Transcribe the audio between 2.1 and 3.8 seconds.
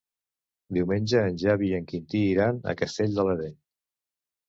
iran a Castell de l'Areny.